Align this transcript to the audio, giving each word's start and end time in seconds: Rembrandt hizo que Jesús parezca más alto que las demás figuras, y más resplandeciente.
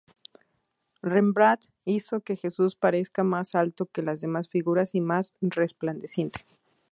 Rembrandt 1.03 1.67
hizo 1.85 2.21
que 2.21 2.35
Jesús 2.35 2.75
parezca 2.75 3.23
más 3.23 3.53
alto 3.53 3.85
que 3.85 4.01
las 4.01 4.19
demás 4.19 4.49
figuras, 4.49 4.95
y 4.95 4.99
más 4.99 5.35
resplandeciente. 5.41 6.43